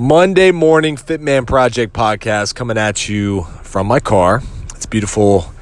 Monday 0.00 0.50
morning 0.50 0.96
Fitman 0.96 1.46
Project 1.46 1.92
podcast 1.92 2.54
coming 2.54 2.78
at 2.78 3.06
you 3.06 3.42
from 3.62 3.86
my 3.86 4.00
car. 4.00 4.42
It's 4.74 4.86
beautiful. 4.86 5.52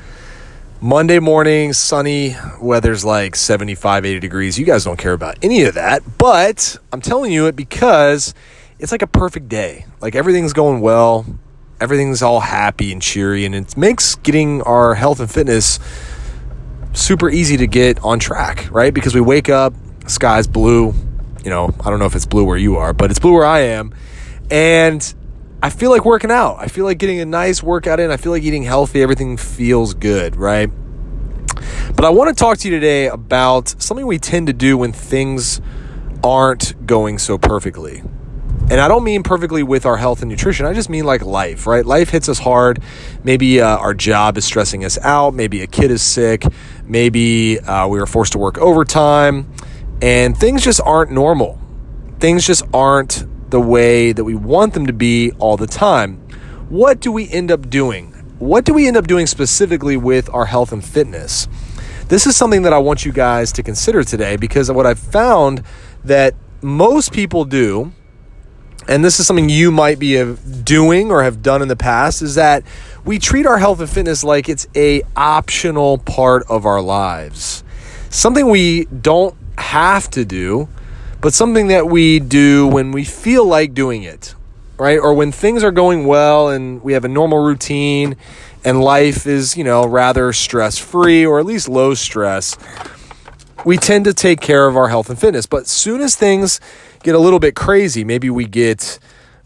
Monday 0.81 1.19
morning, 1.19 1.73
sunny, 1.73 2.37
weather's 2.61 3.05
like 3.05 3.35
75, 3.35 4.05
80 4.05 4.21
degrees. 4.21 4.57
You 4.57 4.65
guys 4.65 4.85
don't 4.85 4.97
care 4.97 5.13
about 5.13 5.39
any 5.43 5.65
of 5.65 5.75
that, 5.75 6.05
but 6.19 6.77
I'm 6.93 7.01
telling 7.01 7.33
you 7.33 7.47
it 7.47 7.57
because 7.57 8.33
it's 8.79 8.93
like 8.93 9.03
a 9.03 9.09
perfect 9.09 9.49
day. 9.49 9.87
Like 10.01 10.15
everything's 10.15 10.53
going 10.53 10.83
well, 10.83 11.27
everything's 11.81 12.23
all 12.23 12.39
happy 12.39 12.93
and 12.93 13.03
cheery, 13.03 13.45
and 13.45 13.57
it 13.57 13.77
makes 13.77 14.15
getting 14.15 14.63
our 14.63 14.95
health 14.95 15.19
and 15.19 15.29
fitness 15.29 15.81
super 16.93 17.29
easy 17.29 17.57
to 17.57 17.67
get 17.67 17.99
on 18.05 18.21
track, 18.21 18.69
right? 18.71 18.95
Because 18.95 19.17
we 19.17 19.21
wake 19.21 19.49
up, 19.49 19.75
sky's 20.07 20.47
blue. 20.47 20.95
You 21.43 21.51
know, 21.51 21.75
I 21.81 21.91
don't 21.91 21.99
know 21.99 22.07
if 22.07 22.15
it's 22.15 22.27
blue 22.27 22.45
where 22.45 22.57
you 22.57 22.77
are, 22.77 22.93
but 22.93 23.11
it's 23.11 23.19
blue 23.19 23.33
where 23.33 23.45
I 23.45 23.63
am 23.63 23.93
and 24.51 25.15
I 25.63 25.71
feel 25.71 25.91
like 25.91 26.05
working 26.05 26.31
out. 26.31 26.57
I 26.59 26.69
feel 26.69 26.85
like 26.85 26.99
getting 26.99 27.21
a 27.21 27.27
nice 27.27 27.63
workout 27.63 27.99
in. 28.01 28.11
I 28.11 28.17
feel 28.17 28.33
like 28.33 28.43
eating 28.43 28.63
healthy. 28.63 29.03
Everything 29.03 29.37
feels 29.37 29.95
good, 29.95 30.37
right? 30.37 30.71
But 31.95 32.05
I 32.05 32.11
want 32.11 32.29
to 32.29 32.35
talk 32.35 32.59
to 32.59 32.69
you 32.69 32.75
today 32.75 33.09
about 33.09 33.75
something 33.83 34.07
we 34.07 34.19
tend 34.19 34.47
to 34.47 34.53
do 34.53 34.79
when 34.79 34.93
things 34.93 35.61
aren't 36.23 36.87
going 36.87 37.19
so 37.19 37.39
perfectly. 37.39 38.03
And 38.71 38.81
I 38.81 38.87
don't 38.87 39.03
mean 39.03 39.23
perfectly 39.23 39.63
with 39.63 39.87
our 39.87 39.97
health 39.97 40.21
and 40.21 40.31
nutrition. 40.31 40.67
I 40.67 40.75
just 40.75 40.91
mean 40.91 41.05
like 41.05 41.23
life, 41.23 41.67
right? 41.67 41.85
Life 41.85 42.11
hits 42.11 42.29
us 42.29 42.39
hard. 42.39 42.83
Maybe 43.25 43.61
uh, 43.61 43.79
our 43.79 43.95
job 43.95 44.37
is 44.37 44.45
stressing 44.45 44.85
us 44.85 44.99
out. 44.99 45.33
Maybe 45.33 45.63
a 45.63 45.67
kid 45.67 45.91
is 45.91 46.03
sick. 46.03 46.45
Maybe 46.85 47.59
uh, 47.61 47.89
we 47.89 47.99
were 47.99 48.07
forced 48.07 48.33
to 48.33 48.39
work 48.39 48.59
overtime. 48.59 49.51
And 50.03 50.37
things 50.37 50.63
just 50.63 50.81
aren't 50.83 51.11
normal. 51.11 51.59
Things 52.21 52.47
just 52.47 52.63
aren't 52.75 53.25
the 53.51 53.61
way 53.61 54.13
that 54.13 54.25
we 54.25 54.35
want 54.35 54.75
them 54.75 54.87
to 54.87 54.93
be 54.93 55.33
all 55.39 55.57
the 55.57 55.67
time. 55.67 56.17
What 56.69 57.01
do 57.01 57.11
we 57.11 57.31
end 57.31 57.51
up 57.51 57.71
doing? 57.71 58.13
What 58.39 58.65
do 58.65 58.75
we 58.75 58.87
end 58.87 58.97
up 58.97 59.07
doing 59.07 59.27
specifically 59.27 59.97
with 59.97 60.33
our 60.33 60.47
health 60.47 60.73
and 60.73 60.85
fitness? 60.85 61.49
This 62.09 62.27
is 62.27 62.37
something 62.37 62.63
that 62.63 62.73
I 62.73 62.79
want 62.79 63.05
you 63.05 63.13
guys 63.13 63.53
to 63.53 63.63
consider 63.63 64.05
today 64.05 64.37
because 64.37 64.71
what 64.71 64.87
I've 64.87 64.99
found 64.99 65.63
that 66.05 66.35
most 66.63 67.13
people 67.13 67.45
do, 67.45 67.93
and 68.87 69.05
this 69.05 69.21
is 69.21 69.27
something 69.27 69.49
you 69.49 69.71
might 69.71 69.99
be 69.99 70.19
uh, 70.19 70.37
doing 70.63 71.11
or 71.11 71.23
have 71.23 71.43
done 71.43 71.63
in 71.63 71.69
the 71.69 71.77
past, 71.77 72.23
is 72.23 72.37
that 72.37 72.65
we 73.05 73.19
treat 73.19 73.47
our 73.47 73.59
health 73.59 73.81
and 73.81 73.91
fitness 73.91 74.25
like 74.25 74.49
it's 74.49 74.67
a 74.75 75.03
optional 75.17 75.99
part 75.99 76.45
of 76.49 76.65
our 76.65 76.81
lives. 76.81 77.65
Something 78.11 78.49
we 78.49 78.87
don't 78.87 79.35
have 79.59 80.09
to 80.11 80.25
do, 80.25 80.69
but 81.21 81.35
something 81.35 81.69
that 81.69 81.87
we 81.87 82.21
do 82.21 82.67
when 82.67 82.93
we 82.93 83.05
feel 83.05 83.45
like 83.45 83.75
doing 83.75 84.03
it, 84.03 84.35
right? 84.79 84.99
Or 84.99 85.15
when 85.15 85.33
things 85.33 85.65
are 85.65 85.73
going 85.73 86.07
well 86.07 86.49
and 86.49 86.83
we 86.83 86.93
have 86.93 87.05
a 87.05 87.09
normal 87.09 87.39
routine 87.39 88.17
and 88.65 88.81
life 88.81 89.27
is, 89.27 89.57
you 89.57 89.65
know, 89.65 89.87
rather 89.87 90.33
stress 90.33 90.79
free 90.79 91.27
or 91.27 91.41
at 91.41 91.47
least 91.47 91.69
low 91.69 91.95
stress, 91.95 92.57
we 93.65 93.77
tend 93.77 94.05
to 94.05 94.15
take 94.15 94.41
care 94.41 94.67
of 94.69 94.77
our 94.77 94.89
health 94.89 95.11
and 95.11 95.19
fitness. 95.19 95.47
But 95.47 95.67
soon 95.67 96.01
as 96.01 96.15
things 96.15 96.61
get 97.03 97.15
a 97.15 97.19
little 97.19 97.41
bit 97.41 97.57
crazy, 97.57 98.05
maybe 98.05 98.31
we 98.31 98.47
get, 98.47 98.99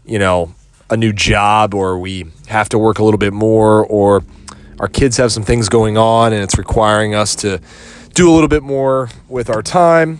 you 0.05 0.19
know, 0.19 0.53
a 0.89 0.97
new 0.97 1.11
job 1.11 1.73
or 1.73 1.97
we 1.97 2.27
have 2.47 2.69
to 2.69 2.77
work 2.77 2.99
a 2.99 3.03
little 3.03 3.17
bit 3.17 3.33
more 3.33 3.83
or 3.85 4.23
our 4.79 4.87
kids 4.87 5.17
have 5.17 5.31
some 5.31 5.43
things 5.43 5.69
going 5.69 5.97
on 5.97 6.33
and 6.33 6.43
it's 6.43 6.57
requiring 6.57 7.15
us 7.15 7.35
to 7.35 7.59
do 8.13 8.29
a 8.29 8.31
little 8.31 8.47
bit 8.47 8.61
more 8.61 9.09
with 9.27 9.49
our 9.49 9.63
time 9.63 10.19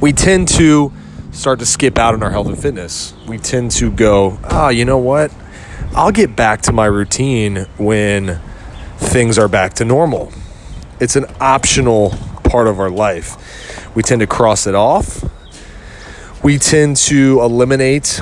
we 0.00 0.12
tend 0.12 0.48
to 0.48 0.92
start 1.30 1.58
to 1.58 1.66
skip 1.66 1.98
out 1.98 2.14
on 2.14 2.22
our 2.22 2.30
health 2.30 2.46
and 2.46 2.58
fitness. 2.58 3.14
We 3.26 3.38
tend 3.38 3.70
to 3.72 3.90
go, 3.90 4.38
oh, 4.44 4.68
you 4.70 4.84
know 4.84 4.98
what? 4.98 5.32
I'll 5.94 6.12
get 6.12 6.34
back 6.34 6.62
to 6.62 6.72
my 6.72 6.86
routine 6.86 7.66
when 7.76 8.40
things 8.96 9.38
are 9.38 9.48
back 9.48 9.74
to 9.74 9.84
normal. 9.84 10.32
It's 11.00 11.16
an 11.16 11.26
optional 11.40 12.10
part 12.44 12.66
of 12.66 12.80
our 12.80 12.90
life. 12.90 13.94
We 13.94 14.02
tend 14.02 14.20
to 14.20 14.26
cross 14.26 14.66
it 14.66 14.74
off. 14.74 15.24
We 16.42 16.58
tend 16.58 16.96
to 16.96 17.40
eliminate 17.42 18.20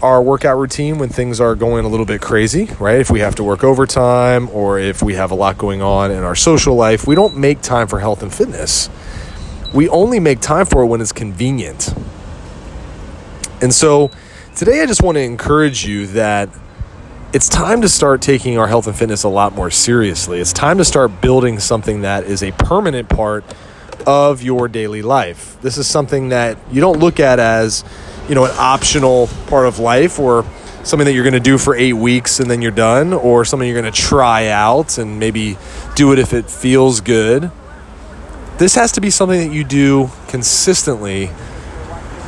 our 0.00 0.22
workout 0.22 0.56
routine 0.56 0.98
when 0.98 1.08
things 1.08 1.40
are 1.40 1.54
going 1.54 1.84
a 1.84 1.88
little 1.88 2.06
bit 2.06 2.22
crazy, 2.22 2.70
right? 2.78 3.00
If 3.00 3.10
we 3.10 3.20
have 3.20 3.34
to 3.34 3.44
work 3.44 3.64
overtime 3.64 4.48
or 4.50 4.78
if 4.78 5.02
we 5.02 5.14
have 5.14 5.30
a 5.30 5.34
lot 5.34 5.58
going 5.58 5.82
on 5.82 6.10
in 6.10 6.22
our 6.22 6.36
social 6.36 6.74
life, 6.74 7.06
we 7.06 7.14
don't 7.14 7.36
make 7.36 7.60
time 7.60 7.86
for 7.86 7.98
health 7.98 8.22
and 8.22 8.32
fitness 8.32 8.88
we 9.72 9.88
only 9.88 10.20
make 10.20 10.40
time 10.40 10.66
for 10.66 10.82
it 10.82 10.86
when 10.86 11.00
it's 11.00 11.12
convenient. 11.12 11.92
And 13.60 13.72
so 13.72 14.10
today 14.56 14.82
I 14.82 14.86
just 14.86 15.02
want 15.02 15.16
to 15.16 15.22
encourage 15.22 15.84
you 15.84 16.06
that 16.08 16.48
it's 17.32 17.48
time 17.48 17.82
to 17.82 17.88
start 17.88 18.22
taking 18.22 18.56
our 18.56 18.66
health 18.66 18.86
and 18.86 18.96
fitness 18.96 19.24
a 19.24 19.28
lot 19.28 19.54
more 19.54 19.70
seriously. 19.70 20.40
It's 20.40 20.52
time 20.52 20.78
to 20.78 20.84
start 20.84 21.20
building 21.20 21.58
something 21.58 22.02
that 22.02 22.24
is 22.24 22.42
a 22.42 22.52
permanent 22.52 23.08
part 23.08 23.44
of 24.06 24.42
your 24.42 24.68
daily 24.68 25.02
life. 25.02 25.60
This 25.60 25.76
is 25.76 25.86
something 25.86 26.30
that 26.30 26.56
you 26.70 26.80
don't 26.80 26.98
look 26.98 27.20
at 27.20 27.38
as, 27.38 27.84
you 28.28 28.34
know, 28.34 28.44
an 28.44 28.54
optional 28.56 29.28
part 29.48 29.66
of 29.66 29.78
life 29.78 30.18
or 30.18 30.46
something 30.84 31.04
that 31.04 31.12
you're 31.12 31.24
going 31.24 31.34
to 31.34 31.40
do 31.40 31.58
for 31.58 31.74
8 31.74 31.92
weeks 31.92 32.40
and 32.40 32.50
then 32.50 32.62
you're 32.62 32.70
done 32.70 33.12
or 33.12 33.44
something 33.44 33.68
you're 33.68 33.78
going 33.78 33.92
to 33.92 34.00
try 34.00 34.46
out 34.46 34.96
and 34.96 35.18
maybe 35.18 35.58
do 35.96 36.12
it 36.12 36.18
if 36.18 36.32
it 36.32 36.48
feels 36.48 37.02
good 37.02 37.50
this 38.58 38.74
has 38.74 38.92
to 38.92 39.00
be 39.00 39.10
something 39.10 39.48
that 39.48 39.54
you 39.54 39.64
do 39.64 40.10
consistently, 40.26 41.30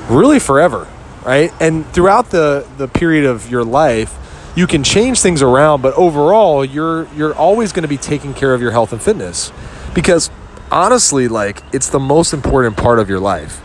really 0.09 0.39
forever, 0.39 0.89
right? 1.25 1.53
And 1.61 1.87
throughout 1.89 2.31
the, 2.31 2.67
the 2.79 2.89
period 2.89 3.27
of 3.27 3.51
your 3.51 3.65
life, 3.65 4.17
you 4.57 4.67
can 4.67 4.83
change 4.83 5.21
things 5.21 5.43
around, 5.43 5.81
but 5.83 5.95
overall, 5.95 6.65
you're 6.65 7.07
you're 7.15 7.35
always 7.35 7.73
going 7.73 7.83
to 7.83 7.89
be 7.89 7.97
taking 7.97 8.35
care 8.35 8.53
of 8.53 8.61
your 8.61 8.73
health 8.73 8.93
and 8.93 9.01
fitness 9.01 9.53
because 9.95 10.31
honestly, 10.71 11.29
like 11.29 11.63
it's 11.73 11.89
the 11.89 12.01
most 12.01 12.33
important 12.33 12.77
part 12.77 12.99
of 12.99 13.09
your 13.09 13.21
life. 13.21 13.61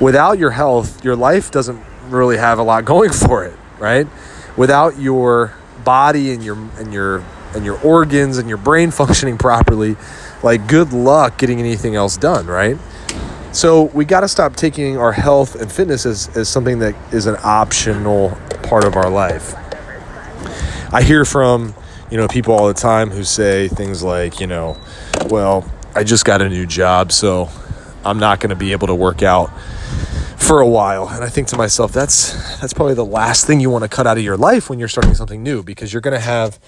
Without 0.00 0.38
your 0.38 0.50
health, 0.50 1.04
your 1.04 1.14
life 1.14 1.50
doesn't 1.50 1.80
really 2.08 2.36
have 2.36 2.58
a 2.58 2.62
lot 2.62 2.84
going 2.94 3.12
for 3.12 3.44
it, 3.44 3.56
right? 3.78 4.06
Without 4.56 4.98
your 4.98 5.52
body 5.84 6.32
and 6.32 6.42
your 6.42 6.56
and 6.78 6.92
your 6.92 7.24
and 7.54 7.64
your 7.64 7.80
organs 7.82 8.38
and 8.38 8.48
your 8.48 8.58
brain 8.58 8.90
functioning 8.92 9.38
properly, 9.38 9.96
like 10.42 10.66
good 10.68 10.92
luck 10.92 11.38
getting 11.38 11.58
anything 11.58 11.94
else 11.94 12.16
done, 12.16 12.46
right? 12.46 12.78
So 13.52 13.84
we 13.84 14.04
got 14.04 14.20
to 14.20 14.28
stop 14.28 14.56
taking 14.56 14.96
our 14.98 15.12
health 15.12 15.54
and 15.54 15.70
fitness 15.70 16.06
as, 16.06 16.36
as 16.36 16.48
something 16.48 16.80
that 16.80 16.96
is 17.14 17.26
an 17.26 17.36
optional 17.44 18.36
part 18.64 18.84
of 18.84 18.96
our 18.96 19.08
life. 19.08 19.54
I 20.92 21.02
hear 21.02 21.24
from, 21.24 21.72
you 22.10 22.16
know, 22.16 22.26
people 22.26 22.54
all 22.54 22.66
the 22.66 22.74
time 22.74 23.10
who 23.10 23.22
say 23.22 23.68
things 23.68 24.02
like, 24.02 24.40
you 24.40 24.48
know, 24.48 24.76
well, 25.26 25.70
I 25.94 26.02
just 26.02 26.24
got 26.24 26.42
a 26.42 26.48
new 26.48 26.66
job, 26.66 27.12
so 27.12 27.48
I'm 28.04 28.18
not 28.18 28.40
going 28.40 28.50
to 28.50 28.56
be 28.56 28.72
able 28.72 28.88
to 28.88 28.94
work 28.94 29.22
out 29.22 29.50
for 30.36 30.60
a 30.60 30.68
while. 30.68 31.08
And 31.08 31.24
I 31.24 31.28
think 31.28 31.48
to 31.48 31.56
myself, 31.56 31.92
that's 31.92 32.60
that's 32.60 32.72
probably 32.72 32.94
the 32.94 33.04
last 33.04 33.46
thing 33.46 33.60
you 33.60 33.70
want 33.70 33.84
to 33.84 33.88
cut 33.88 34.06
out 34.06 34.18
of 34.18 34.24
your 34.24 34.36
life 34.36 34.68
when 34.68 34.78
you're 34.78 34.88
starting 34.88 35.14
something 35.14 35.42
new 35.42 35.62
because 35.62 35.92
you're 35.92 36.02
going 36.02 36.14
to 36.14 36.24
have 36.24 36.58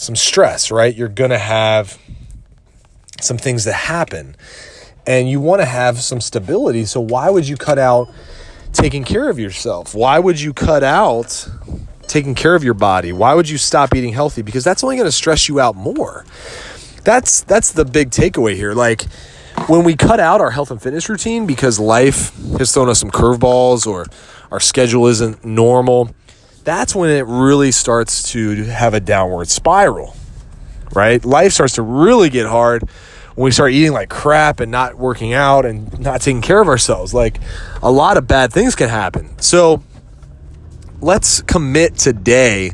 some 0.00 0.16
stress, 0.16 0.70
right? 0.70 0.94
You're 0.94 1.08
going 1.08 1.30
to 1.30 1.38
have 1.38 1.98
some 3.20 3.36
things 3.36 3.64
that 3.64 3.74
happen. 3.74 4.34
And 5.06 5.28
you 5.28 5.40
want 5.40 5.60
to 5.60 5.66
have 5.66 5.98
some 5.98 6.22
stability. 6.22 6.86
So, 6.86 7.00
why 7.00 7.28
would 7.28 7.46
you 7.46 7.56
cut 7.56 7.78
out 7.78 8.10
taking 8.72 9.04
care 9.04 9.28
of 9.28 9.38
yourself? 9.38 9.94
Why 9.94 10.18
would 10.18 10.40
you 10.40 10.54
cut 10.54 10.82
out 10.82 11.46
taking 12.06 12.34
care 12.34 12.54
of 12.54 12.64
your 12.64 12.74
body? 12.74 13.12
Why 13.12 13.34
would 13.34 13.48
you 13.48 13.58
stop 13.58 13.94
eating 13.94 14.12
healthy? 14.12 14.40
Because 14.40 14.64
that's 14.64 14.82
only 14.82 14.96
going 14.96 15.06
to 15.06 15.12
stress 15.12 15.48
you 15.48 15.60
out 15.60 15.76
more. 15.76 16.24
That's 17.04 17.42
that's 17.42 17.72
the 17.72 17.84
big 17.84 18.10
takeaway 18.10 18.54
here. 18.56 18.72
Like 18.72 19.02
when 19.66 19.84
we 19.84 19.96
cut 19.96 20.20
out 20.20 20.40
our 20.40 20.50
health 20.50 20.70
and 20.70 20.80
fitness 20.80 21.10
routine 21.10 21.46
because 21.46 21.78
life 21.78 22.34
has 22.58 22.72
thrown 22.72 22.88
us 22.88 23.00
some 23.00 23.10
curveballs 23.10 23.86
or 23.86 24.06
our 24.50 24.60
schedule 24.60 25.06
isn't 25.08 25.44
normal, 25.44 26.14
that's 26.64 26.94
when 26.94 27.10
it 27.10 27.26
really 27.26 27.72
starts 27.72 28.32
to 28.32 28.64
have 28.64 28.94
a 28.94 29.00
downward 29.00 29.48
spiral. 29.48 30.14
Right? 30.94 31.24
Life 31.24 31.52
starts 31.52 31.74
to 31.74 31.82
really 31.82 32.30
get 32.30 32.46
hard 32.46 32.88
when 33.34 33.44
we 33.44 33.50
start 33.52 33.72
eating 33.72 33.92
like 33.92 34.10
crap 34.10 34.60
and 34.60 34.70
not 34.70 34.96
working 34.96 35.32
out 35.32 35.64
and 35.64 35.98
not 36.00 36.20
taking 36.20 36.42
care 36.42 36.60
of 36.60 36.68
ourselves, 36.68 37.14
like 37.14 37.40
a 37.82 37.90
lot 37.90 38.16
of 38.16 38.26
bad 38.26 38.52
things 38.52 38.74
can 38.74 38.88
happen. 38.88 39.38
So 39.38 39.82
let's 41.00 41.40
commit 41.42 41.96
today 41.96 42.72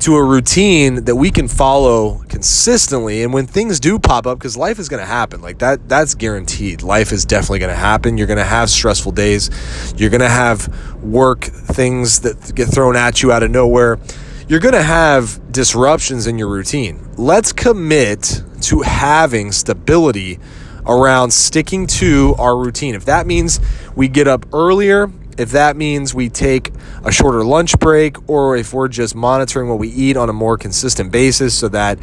to 0.00 0.16
a 0.16 0.24
routine 0.24 1.04
that 1.04 1.16
we 1.16 1.30
can 1.30 1.48
follow 1.48 2.22
consistently. 2.28 3.22
And 3.22 3.32
when 3.32 3.46
things 3.46 3.80
do 3.80 3.98
pop 3.98 4.26
up 4.26 4.38
because 4.38 4.56
life 4.56 4.78
is 4.78 4.88
going 4.88 5.00
to 5.00 5.06
happen 5.06 5.40
like 5.40 5.58
that 5.58 5.88
that's 5.88 6.14
guaranteed. 6.14 6.82
Life 6.82 7.12
is 7.12 7.24
definitely 7.24 7.60
going 7.60 7.72
to 7.72 7.76
happen. 7.76 8.18
You're 8.18 8.26
going 8.26 8.38
to 8.38 8.44
have 8.44 8.70
stressful 8.70 9.12
days. 9.12 9.50
You're 9.96 10.10
going 10.10 10.20
to 10.20 10.28
have 10.28 11.02
work 11.02 11.44
things 11.44 12.20
that 12.20 12.54
get 12.54 12.66
thrown 12.66 12.96
at 12.96 13.22
you 13.22 13.32
out 13.32 13.42
of 13.42 13.50
nowhere. 13.50 13.98
You're 14.46 14.60
going 14.60 14.74
to 14.74 14.82
have 14.82 15.40
disruptions 15.52 16.26
in 16.26 16.38
your 16.38 16.48
routine. 16.48 17.08
Let's 17.16 17.52
commit 17.52 18.42
to 18.62 18.82
having 18.82 19.52
stability 19.52 20.38
around 20.86 21.32
sticking 21.32 21.86
to 21.86 22.34
our 22.38 22.56
routine. 22.56 22.94
If 22.94 23.06
that 23.06 23.26
means 23.26 23.60
we 23.96 24.08
get 24.08 24.28
up 24.28 24.46
earlier 24.52 25.10
If 25.38 25.50
that 25.52 25.76
means 25.76 26.14
we 26.14 26.28
take 26.28 26.72
a 27.04 27.12
shorter 27.12 27.44
lunch 27.44 27.78
break, 27.78 28.28
or 28.28 28.56
if 28.56 28.72
we're 28.72 28.88
just 28.88 29.14
monitoring 29.14 29.68
what 29.68 29.78
we 29.78 29.88
eat 29.88 30.16
on 30.16 30.28
a 30.28 30.32
more 30.32 30.56
consistent 30.56 31.10
basis 31.12 31.56
so 31.56 31.68
that 31.68 31.98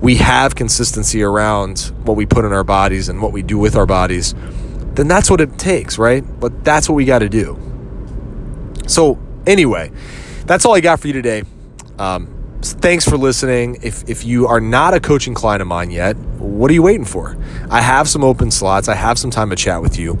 we 0.00 0.16
have 0.16 0.54
consistency 0.54 1.22
around 1.22 1.92
what 2.04 2.16
we 2.16 2.26
put 2.26 2.44
in 2.44 2.52
our 2.52 2.64
bodies 2.64 3.08
and 3.08 3.22
what 3.22 3.32
we 3.32 3.42
do 3.42 3.58
with 3.58 3.76
our 3.76 3.86
bodies, 3.86 4.34
then 4.94 5.08
that's 5.08 5.30
what 5.30 5.40
it 5.40 5.58
takes, 5.58 5.98
right? 5.98 6.24
But 6.40 6.64
that's 6.64 6.88
what 6.88 6.94
we 6.94 7.04
got 7.04 7.20
to 7.20 7.28
do. 7.28 7.58
So, 8.86 9.18
anyway, 9.46 9.90
that's 10.44 10.64
all 10.64 10.74
I 10.74 10.80
got 10.80 11.00
for 11.00 11.06
you 11.06 11.12
today. 11.12 11.44
Um, 11.98 12.58
thanks 12.62 13.08
for 13.08 13.16
listening. 13.16 13.78
If, 13.82 14.08
if 14.08 14.24
you 14.24 14.46
are 14.46 14.60
not 14.60 14.94
a 14.94 15.00
coaching 15.00 15.34
client 15.34 15.62
of 15.62 15.68
mine 15.68 15.90
yet, 15.90 16.16
what 16.16 16.70
are 16.70 16.74
you 16.74 16.82
waiting 16.82 17.04
for? 17.04 17.36
I 17.70 17.80
have 17.80 18.08
some 18.08 18.22
open 18.22 18.50
slots, 18.50 18.88
I 18.88 18.94
have 18.94 19.18
some 19.18 19.30
time 19.30 19.50
to 19.50 19.56
chat 19.56 19.82
with 19.82 19.98
you. 19.98 20.20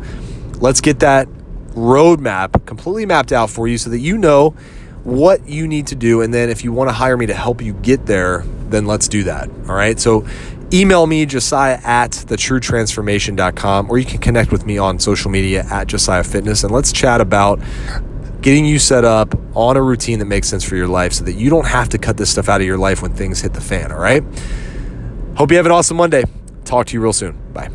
Let's 0.58 0.80
get 0.80 1.00
that 1.00 1.28
roadmap 1.76 2.64
completely 2.66 3.06
mapped 3.06 3.30
out 3.30 3.50
for 3.50 3.68
you 3.68 3.78
so 3.78 3.90
that 3.90 3.98
you 3.98 4.18
know 4.18 4.50
what 5.04 5.46
you 5.48 5.68
need 5.68 5.86
to 5.88 5.94
do. 5.94 6.22
And 6.22 6.34
then 6.34 6.50
if 6.50 6.64
you 6.64 6.72
want 6.72 6.90
to 6.90 6.94
hire 6.94 7.16
me 7.16 7.26
to 7.26 7.34
help 7.34 7.62
you 7.62 7.74
get 7.74 8.06
there, 8.06 8.42
then 8.68 8.86
let's 8.86 9.06
do 9.06 9.22
that. 9.24 9.48
All 9.68 9.76
right. 9.76 10.00
So 10.00 10.26
email 10.72 11.06
me, 11.06 11.26
Josiah 11.26 11.78
at 11.84 12.10
thetruetransformation.com, 12.10 13.90
or 13.90 13.98
you 13.98 14.04
can 14.04 14.18
connect 14.18 14.50
with 14.50 14.66
me 14.66 14.78
on 14.78 14.98
social 14.98 15.30
media 15.30 15.64
at 15.70 15.86
Josiah 15.86 16.24
Fitness 16.24 16.64
and 16.64 16.72
let's 16.72 16.90
chat 16.90 17.20
about 17.20 17.60
getting 18.40 18.64
you 18.64 18.78
set 18.78 19.04
up 19.04 19.34
on 19.56 19.76
a 19.76 19.82
routine 19.82 20.18
that 20.18 20.24
makes 20.24 20.48
sense 20.48 20.64
for 20.64 20.76
your 20.76 20.88
life 20.88 21.12
so 21.12 21.24
that 21.24 21.34
you 21.34 21.50
don't 21.50 21.66
have 21.66 21.88
to 21.90 21.98
cut 21.98 22.16
this 22.16 22.30
stuff 22.30 22.48
out 22.48 22.60
of 22.60 22.66
your 22.66 22.78
life 22.78 23.02
when 23.02 23.12
things 23.12 23.40
hit 23.40 23.52
the 23.52 23.60
fan. 23.60 23.92
All 23.92 23.98
right. 23.98 24.24
Hope 25.36 25.50
you 25.50 25.56
have 25.56 25.66
an 25.66 25.72
awesome 25.72 25.96
Monday. 25.96 26.24
Talk 26.64 26.86
to 26.86 26.94
you 26.94 27.00
real 27.00 27.12
soon. 27.12 27.36
Bye. 27.52 27.70